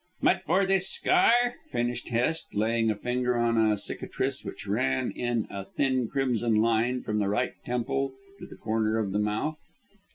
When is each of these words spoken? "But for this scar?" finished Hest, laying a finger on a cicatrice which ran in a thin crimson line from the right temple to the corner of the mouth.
"But 0.23 0.41
for 0.47 0.65
this 0.65 0.89
scar?" 0.89 1.57
finished 1.71 2.07
Hest, 2.09 2.55
laying 2.55 2.89
a 2.89 2.95
finger 2.95 3.37
on 3.37 3.55
a 3.59 3.77
cicatrice 3.77 4.43
which 4.43 4.65
ran 4.65 5.11
in 5.11 5.45
a 5.51 5.65
thin 5.65 6.07
crimson 6.07 6.55
line 6.55 7.03
from 7.03 7.19
the 7.19 7.29
right 7.29 7.53
temple 7.63 8.15
to 8.39 8.47
the 8.47 8.55
corner 8.57 8.97
of 8.97 9.11
the 9.11 9.19
mouth. 9.19 9.59